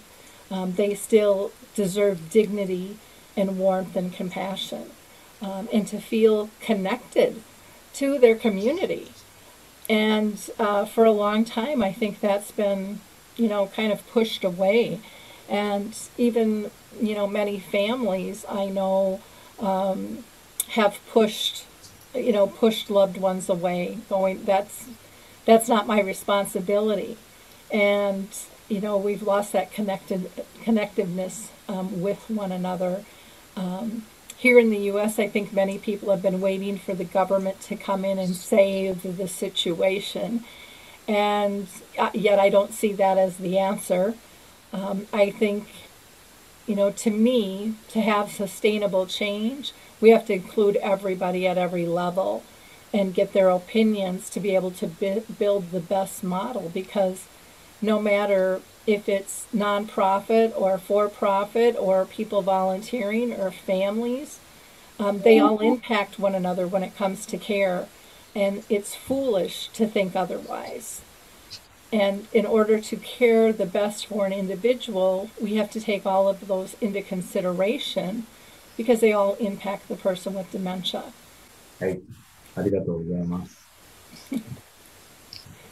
[0.51, 2.97] um, they still deserve dignity
[3.37, 4.89] and warmth and compassion
[5.41, 7.41] um, and to feel connected
[7.93, 9.11] to their community.
[9.89, 12.99] And uh, for a long time, I think that's been,
[13.37, 14.99] you know, kind of pushed away.
[15.47, 19.21] And even, you know, many families I know
[19.59, 20.23] um,
[20.69, 21.65] have pushed,
[22.15, 24.87] you know, pushed loved ones away, going, that's,
[25.45, 27.17] that's not my responsibility.
[27.71, 28.27] And,
[28.69, 30.31] you know, we've lost that connected,
[30.63, 33.03] connectiveness um, with one another.
[33.55, 34.05] Um,
[34.37, 37.75] here in the U.S., I think many people have been waiting for the government to
[37.75, 40.43] come in and save the situation.
[41.07, 44.15] And uh, yet, I don't see that as the answer.
[44.73, 45.67] Um, I think,
[46.67, 49.73] you know, to me, to have sustainable change,
[50.05, 52.43] we have to include everybody at every level.
[52.93, 57.25] and get their opinions to be able to bi- build the best model because
[57.81, 64.39] no matter if it's nonprofit or for profit or people volunteering or families,
[64.99, 67.87] um, they all impact one another when it comes to care.
[68.35, 71.01] And it's foolish to think otherwise.
[71.93, 76.29] And in order to care the best for an individual, we have to take all
[76.29, 78.27] of those into consideration
[78.76, 81.02] because they all impact the person with dementia.
[81.78, 82.00] はい。
[82.56, 83.60] ありがとうございます。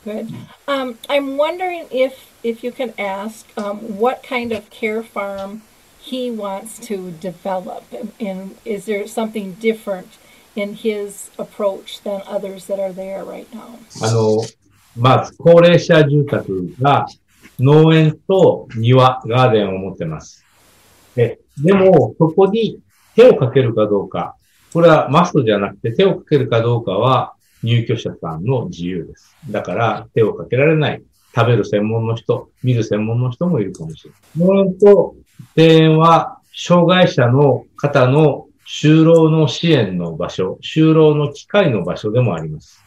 [0.04, 0.28] Good.
[0.66, 5.62] Um, I'm wondering if if you can ask um, what kind of care farm
[6.00, 10.18] he wants to develop, and, and is there something different
[10.56, 13.78] in his approach than others that are there right now?
[14.02, 14.40] あの、
[14.96, 17.06] まず、高齢者住宅が
[17.58, 20.44] 農園と庭、ガーデンを持ってます。
[21.14, 22.78] ででも、そこに
[23.15, 24.35] 手をかけるかどうか、
[24.73, 29.35] これはマストじゃなくて手をかけるかどうかは入居者さんの自由です。
[29.49, 31.01] だから手をかけられない。
[31.35, 34.47] 食べる専門の人、見る専門の人もいるかもしれない。
[34.47, 35.15] 農園と
[35.55, 42.83] 庭園は障害者の方の就労の支援の場所、就労の機会の場所でもあります。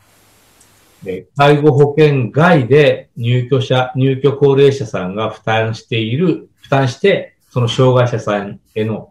[1.03, 9.11] で介護保険外で入居者、入居高齢者さんが負担している、負担して、その障害者さんへの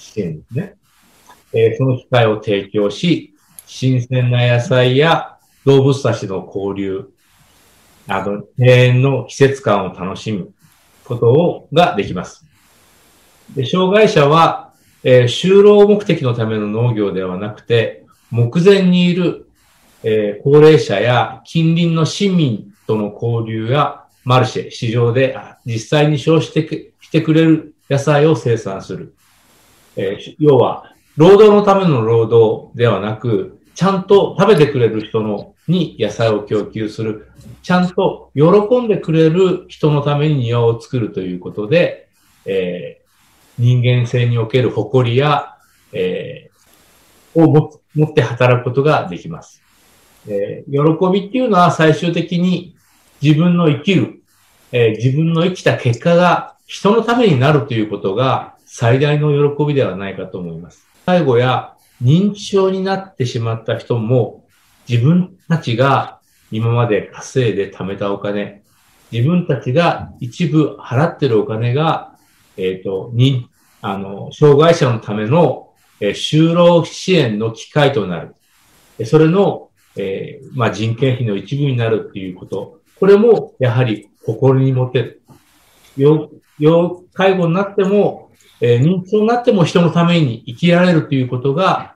[0.00, 0.74] 支援ですね。
[1.52, 3.34] えーその機会を提供し、
[3.66, 7.10] 新鮮な野菜や動物たちの交流、
[8.08, 10.52] あの、庭園の季節感を楽しむ
[11.04, 12.46] ことを、ができます。
[13.54, 14.72] で障害者は、
[15.02, 19.46] えー就労目的のための農業ではなくて、目前にいる
[20.02, 25.36] えー高齢者や近隣の市民との交流やマルシェ、市場で
[25.66, 29.14] 実際に消費してくしてくれる野菜を生産する。
[29.96, 37.28] えー要は、労働のための労働ではなく、ちゃんと食べてくれる人のに野菜を供給する。
[37.62, 42.08] ちゃんと喜んでくれる人のために庭を作るということで、
[42.44, 43.00] えー
[43.58, 45.56] 人間性における誇りや、
[45.92, 49.62] えーを持持って働くことができます。
[50.26, 52.74] えー喜びっていうのは最終的に
[53.20, 54.22] 自分の生きる、
[54.72, 60.86] えー自分の生きた結果が人のためになるということが最大の喜びではないかと思います。
[61.04, 64.44] 介護や認知症になってしまった人も
[64.88, 66.20] 自分たちが
[66.52, 68.62] 今まで稼いで貯めたお金、
[69.10, 72.14] 自分たちが一部払ってるお金が、
[72.56, 73.48] えっ、と、に、
[73.82, 78.36] あの、障害者のための、えー就労支援の機会となる。
[79.04, 82.78] それの、えーまあ、人件費の一部になるっていうこと。
[83.00, 85.22] これも、やはり、誇りに持てる。
[85.96, 88.29] 要、要介護になっても、
[88.60, 91.94] えー認知症になっても人のために生きられるということが、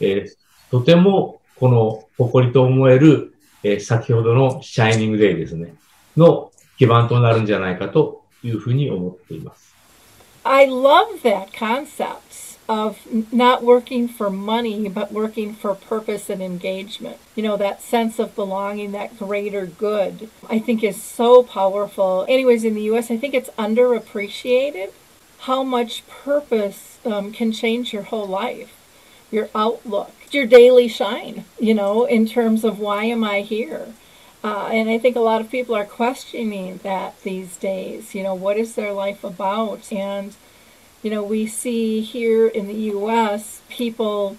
[0.00, 0.36] えー
[0.70, 5.74] とても、この誇りと思える、えー先ほどのシャイニングデイですね、
[6.16, 9.74] の基盤となるんじゃないかというふうに思っています。
[10.44, 17.16] I love that concept of n- not working for money, but working for purpose and engagement.
[17.34, 22.24] You know, that sense of belonging, that greater good, I think is so powerful.
[22.28, 24.90] Anyways, in the U.S., I think it's underappreciated
[25.40, 28.72] how much purpose um, can change your whole life,
[29.30, 33.92] your outlook, your daily shine, you know, in terms of why am I here?
[34.42, 38.14] Uh, and I think a lot of people are questioning that these days.
[38.14, 39.92] You know, what is their life about?
[39.92, 40.36] And,
[41.02, 43.62] you know, we see here in the U.S.
[43.68, 44.36] people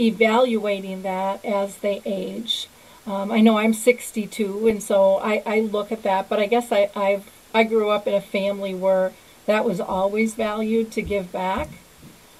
[0.00, 2.68] evaluating that as they age.
[3.06, 6.70] Um, I know I'm 62, and so I, I look at that, but I guess
[6.70, 9.12] I, I've I grew up in a family where
[9.46, 11.68] that was always valued to give back.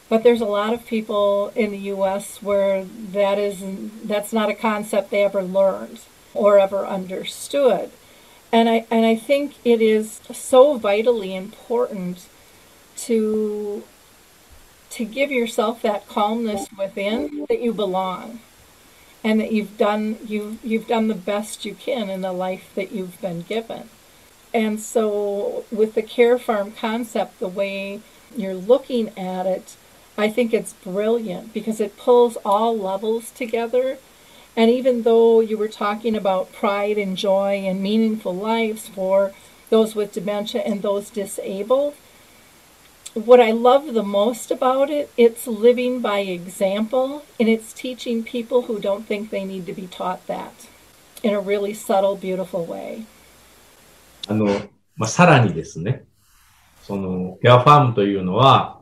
[0.08, 2.42] But there's a lot of people in the U.S.
[2.42, 3.62] where that is
[4.04, 6.00] that's not a concept they ever learned
[6.34, 7.90] or ever understood,
[8.52, 12.26] and I and I think it is so vitally important
[12.98, 13.84] to
[14.90, 18.40] to give yourself that calmness within that you belong,
[19.24, 22.92] and that you've done you you've done the best you can in the life that
[22.92, 23.88] you've been given.
[24.54, 28.00] And so, with the care farm concept, the way
[28.36, 29.76] you're looking at it,
[30.16, 33.98] I think it's brilliant because it pulls all levels together.
[34.54, 39.32] And even though you were talking about pride and joy and meaningful lives for
[39.70, 41.94] those with dementia and those disabled,
[43.14, 48.62] what I love the most about it, it's living by example and it's teaching people
[48.62, 50.66] who don't think they need to be taught that
[51.22, 53.06] in a really subtle, beautiful way.
[54.28, 54.46] あの、
[54.96, 56.04] まあ、さらにですね、
[56.82, 58.80] その、ケアファームというのは、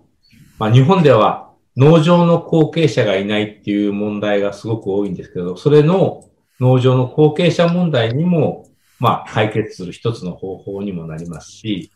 [0.59, 6.24] まあ、日本では農場の後継者がいないっていう問題がすごく多いんですけど、それの
[6.61, 8.66] 農場の後継者問題にも、
[8.99, 11.91] まあ、解決する一つの方法にもなりますし、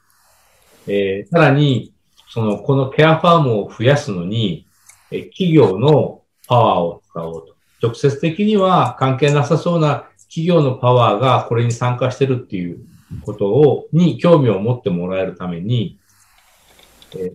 [0.86, 1.92] えー、さらに、
[2.30, 4.66] その、このケアファームを増やすのに、
[5.10, 7.54] え企業のパワーを使おうと。
[7.82, 12.84] 直接的には関係なさそうな企業のパワーがこれに参加してるっていう
[13.22, 15.98] ことを、に興味を持ってもらえるために、
[17.16, 17.34] えー、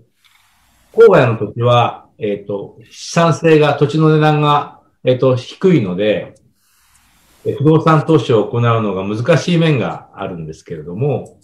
[0.93, 6.35] 郊外の土地は、えっ、ー、と、資産性が、土地の値段が、えっ、ー、と、低いので、
[7.57, 11.39] 不動産投資を行うのが難しい面があるんですけれども、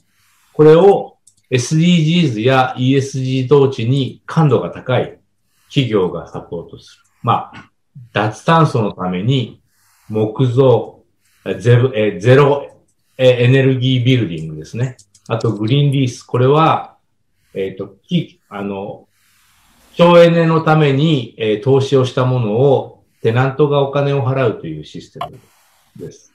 [0.53, 1.17] これを
[1.51, 5.19] SDGs や ESG 統治に感度が高い
[5.69, 7.03] 企業がサポートする。
[7.23, 7.71] まあ、
[8.13, 9.61] 脱炭素のために
[10.09, 11.03] 木造、
[11.59, 12.74] ゼロえゼロ
[13.17, 14.97] えエネルギービルディングですね。
[15.27, 16.23] あとグリーンリース。
[16.23, 16.97] これは、
[17.53, 17.95] えっ、ー、と、
[18.49, 19.07] あの、
[19.93, 25.39] 省エネのために、えー、投資をしたものをテナントがお金を払うというシステム
[25.95, 26.33] です。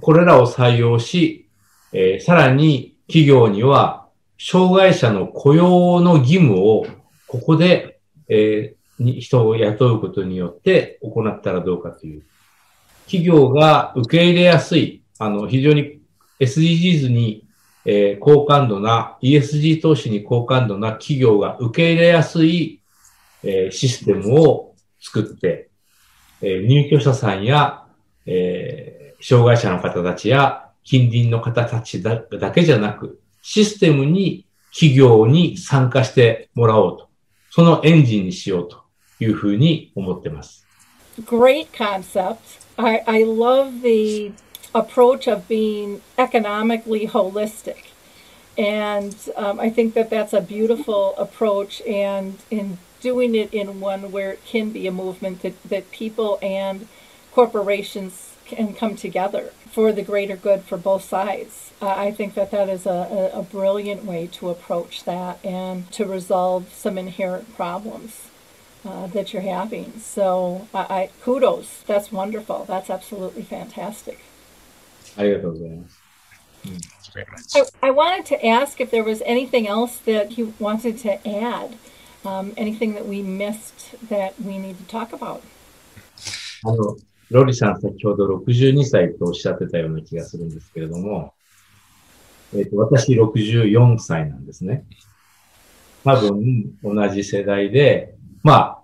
[0.00, 1.48] これらを採用し、
[1.92, 4.06] えー、さらに企業には
[4.38, 6.86] 障害者の雇用の義務を
[7.26, 7.98] ここで、
[8.28, 12.22] えー、に人を雇うことによって行ったらどうかという。
[13.06, 15.99] 企業が受け入れやすい、あの、非常に
[16.40, 17.46] SDGs に、
[17.84, 22.82] えー、高感度な、ESG 投資に高感度な企業が受け入れやすい、
[23.42, 25.70] えー、システムを作って、
[26.42, 27.84] えー、入居者さんや、
[28.26, 37.08] えー、障害者の方たちや近隣の方たちだだけじゃなく、システムに企業に参加してもらおうと。
[37.50, 38.82] そのエンジンにしようと
[39.18, 40.66] いうふうに思ってます。
[41.22, 42.36] Great concept.
[42.76, 44.32] I, I love the
[44.74, 47.86] approach of being economically holistic.
[48.58, 54.12] And um, I think that that's a beautiful approach, and in doing it in one
[54.12, 56.86] where it can be a movement that, that people and
[57.32, 61.72] corporations can come together for the greater good for both sides.
[61.80, 66.04] Uh, I think that that is a, a, brilliant way to approach that and to
[66.04, 68.28] resolve some inherent problems
[68.84, 69.98] uh, that you're having.
[70.00, 71.82] So I, I, kudos.
[71.86, 72.64] That's wonderful.
[72.66, 74.18] That's absolutely fantastic.
[75.16, 75.36] I,
[77.82, 81.76] I wanted to ask if there was anything else that you wanted to add,
[82.24, 85.42] um, anything that we missed that we need to talk about.
[86.62, 86.96] あの
[87.30, 91.32] ロリさん先ほど62歳とおっしゃってたような気がするんですけれども、
[92.52, 94.84] えっ、ー、と、私64歳なんですね。
[96.04, 98.78] 多分同じ世代で、まあ、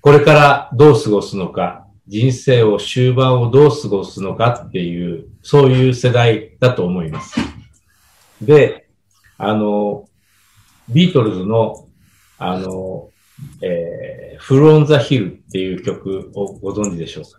[0.00, 7.38] これからどう過ごすのか、人生を終盤をどう過ごすのかっていう、そういう世代だと思います。
[8.40, 8.88] で、
[9.36, 10.08] あの、
[10.88, 11.86] ビートルズの、
[12.38, 13.10] あの、
[13.62, 17.38] えー、フルオンザヒルっていう曲をご存知でしょうか？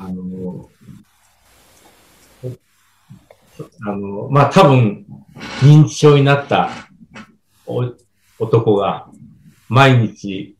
[0.00, 0.68] あの、
[3.82, 5.06] あの、まあ、多分、
[5.60, 6.70] 認知症になった
[8.38, 9.08] 男が、
[9.68, 10.56] 毎日、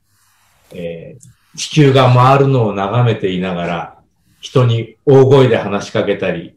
[0.70, 3.98] えー、地球が回るのを眺めていながら、
[4.40, 6.56] 人に大声で話しかけたり、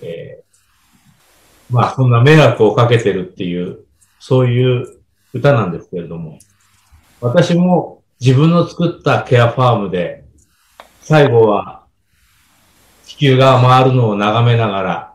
[0.00, 3.84] えー、まあ、そんな迷惑をかけてるっていう、
[4.18, 5.00] そういう
[5.32, 6.38] 歌なんですけれども、
[7.20, 10.24] 私も自分の作ったケアファームで、
[11.00, 11.84] 最後は
[13.04, 15.14] 地球が回るのを眺めながら、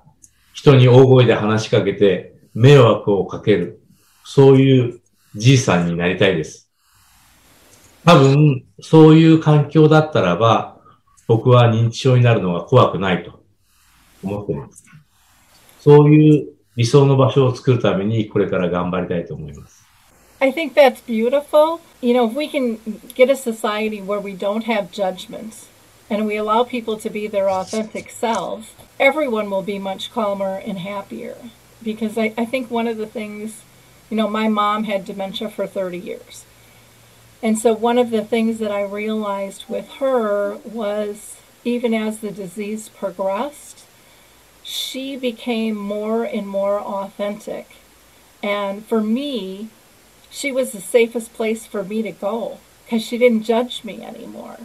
[0.54, 3.82] 人に大声で話しかけて迷惑をかける。
[4.24, 5.02] そういう
[5.36, 6.69] じいさんになりたいです。
[8.06, 10.78] 多分、そういう環境だったらば、
[11.28, 13.43] 僕は認知症になるのが怖くないと
[14.24, 14.84] 思ってます。
[15.82, 19.86] そういう理想の場所を作るためにこれから頑張りたいと思います。
[20.41, 21.82] I think that's beautiful.
[22.02, 22.80] You know, if we can
[23.14, 25.68] get a society where we don't have judgments,
[26.10, 30.80] and we allow people to be their authentic selves, everyone will be much calmer and
[30.80, 31.38] happier.
[31.84, 33.62] Because I, I think one of the things,
[34.10, 36.45] you know, my mom had dementia for 30 years.
[37.42, 42.32] And so one of the things that I realized with her was even as the
[42.32, 43.86] disease progressed,
[44.64, 47.78] she became more and more authentic.
[48.44, 49.70] And for me,
[50.30, 54.58] she was the safest place for me to go because she didn't judge me anymore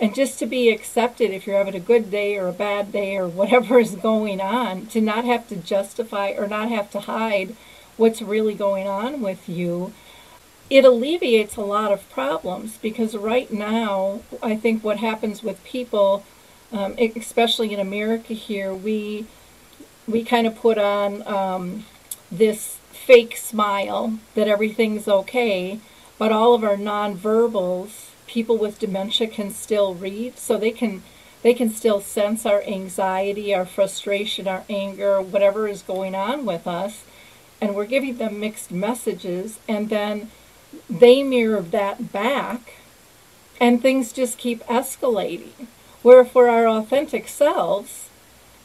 [0.00, 3.16] and just to be accepted if you're having a good day or a bad day
[3.16, 7.54] or whatever is going on, to not have to justify or not have to hide
[7.96, 9.92] what's really going on with you,
[10.74, 16.24] it alleviates a lot of problems because right now, I think what happens with people,
[16.72, 19.26] um, especially in America here, we
[20.08, 21.84] we kind of put on um,
[22.30, 25.78] this fake smile that everything's okay
[26.18, 31.02] but all of our nonverbals, people with dementia can still read, so they can
[31.42, 36.66] they can still sense our anxiety, our frustration, our anger, whatever is going on with
[36.66, 37.04] us,
[37.60, 40.30] and we're giving them mixed messages, and then
[40.88, 42.74] they mirror that back,
[43.60, 45.66] and things just keep escalating.
[46.02, 48.08] Where if we're our authentic selves,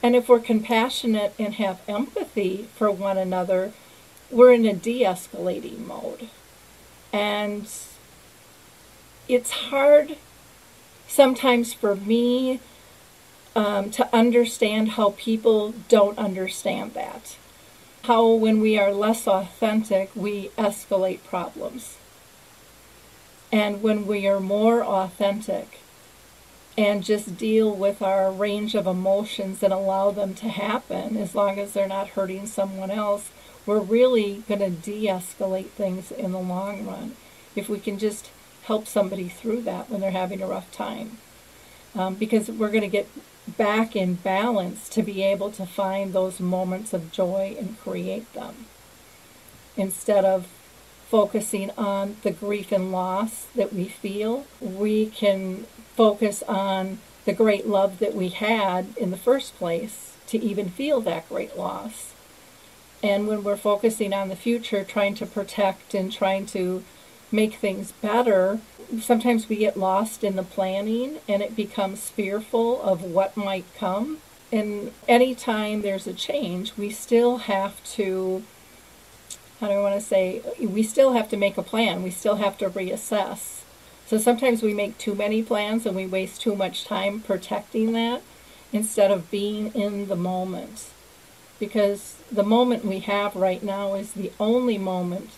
[0.02, 3.74] and if we're compassionate and have empathy for one another,
[4.32, 6.30] we're in a de escalating mode.
[7.12, 7.68] And
[9.28, 10.18] it's hard
[11.08, 12.60] sometimes for me
[13.56, 17.36] um, to understand how people don't understand that.
[18.04, 21.98] How, when we are less authentic, we escalate problems.
[23.52, 25.80] And when we are more authentic
[26.78, 31.60] and just deal with our range of emotions and allow them to happen, as long
[31.60, 33.32] as they're not hurting someone else,
[33.66, 37.16] we're really going to de escalate things in the long run
[37.56, 38.30] if we can just
[38.64, 41.18] help somebody through that when they're having a rough time.
[41.96, 43.08] Um, because we're going to get
[43.58, 48.68] back in balance to be able to find those moments of joy and create them
[49.76, 50.48] instead of
[51.10, 57.68] focusing on the grief and loss that we feel we can focus on the great
[57.68, 62.14] love that we had in the first place to even feel that great loss
[63.02, 66.84] and when we're focusing on the future trying to protect and trying to
[67.32, 68.60] make things better,
[69.00, 74.20] sometimes we get lost in the planning and it becomes fearful of what might come.
[74.52, 78.44] And anytime there's a change, we still have to,
[79.68, 82.02] do I want to say, we still have to make a plan.
[82.02, 83.62] We still have to reassess.
[84.08, 88.22] So sometimes we make too many plans and we waste too much time protecting that
[88.72, 90.90] instead of being in the moment.
[91.60, 95.32] Because the moment we have right now is the only moment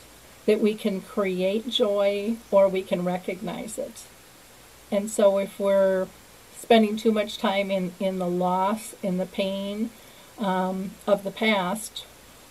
[0.45, 4.03] that we can create joy or we can recognize it.
[4.91, 6.07] And so if we're
[6.57, 9.89] spending too much time in, in the loss, in the pain
[10.38, 12.05] um, of the past,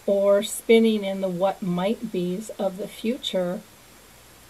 [0.05, 3.61] or spinning in the what might be's of the future,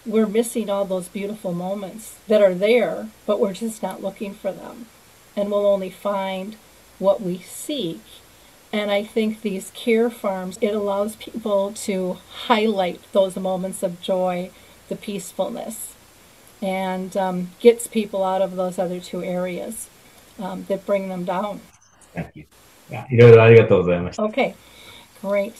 [0.04, 4.52] we're missing all those beautiful moments that are there, but we're just not looking for
[4.52, 4.86] them.
[5.34, 6.56] And we'll only find
[6.98, 8.00] what we seek
[8.72, 14.50] and I think these care farms, it allows people to highlight those moments of joy,
[14.88, 15.94] the peacefulness,
[16.60, 19.88] and um, gets people out of those other two areas
[20.38, 21.60] um, that bring them down.
[22.14, 22.44] Thank you.
[23.10, 24.22] いろいろありがとうございました。
[24.22, 24.54] Okay,
[25.21, 25.55] great.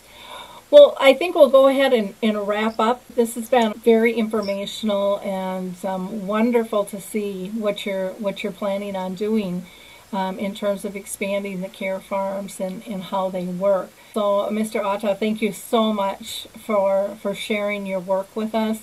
[0.70, 3.05] Well, I think we'll go ahead and, and wrap up.
[3.16, 8.95] This has been very informational and um, wonderful to see what you're what you're planning
[8.95, 9.66] on doing
[10.14, 13.89] um, in terms of expanding the care farms and, and how they work.
[14.14, 14.82] So, Mr.
[14.84, 18.80] Ota, thank you so much for for sharing your work with us.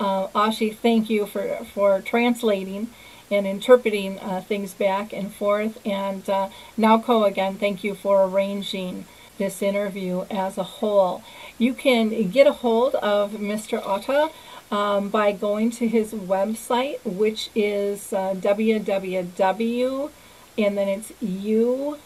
[0.00, 2.88] Uh, Ashi, thank you for for translating
[3.30, 5.78] and interpreting uh, things back and forth.
[5.86, 9.04] And uh, Naoko, again, thank you for arranging
[9.38, 11.22] this interview as a whole.
[11.56, 13.82] You can get a hold of Mr.
[13.84, 14.30] Ota
[14.70, 20.10] um, by going to his website, which is uh, www,
[20.58, 21.98] and then it's ubgn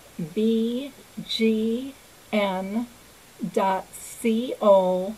[3.52, 3.86] dot
[4.22, 5.14] co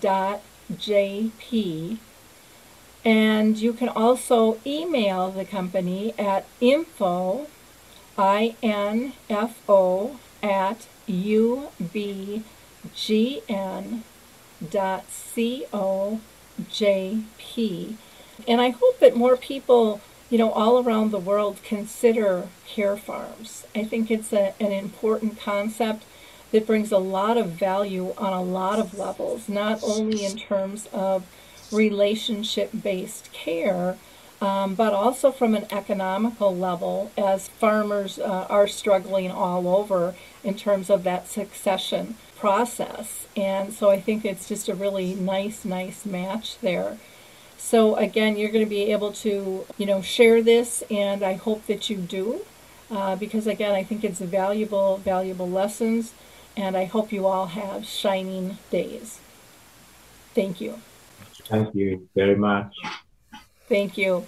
[0.00, 0.42] dot
[0.72, 1.98] jp.
[3.04, 7.46] And you can also email the company at info,
[8.16, 12.44] I-N-F-O, at ubgn.cojp.
[18.48, 23.66] And I hope that more people, you know, all around the world consider care farms.
[23.74, 26.04] I think it's a, an important concept
[26.50, 30.86] that brings a lot of value on a lot of levels, not only in terms
[30.92, 31.24] of
[31.72, 33.96] relationship based care,
[34.44, 40.54] um, but also from an economical level as farmers uh, are struggling all over in
[40.54, 43.26] terms of that succession process.
[43.34, 46.98] And so I think it's just a really nice, nice match there.
[47.56, 51.64] So again, you're going to be able to, you know, share this, and I hope
[51.66, 52.42] that you do,
[52.90, 56.12] uh, because again, I think it's valuable, valuable lessons,
[56.54, 59.20] and I hope you all have shining days.
[60.34, 60.80] Thank you.
[61.48, 62.74] Thank you very much.
[63.68, 64.26] Thank you.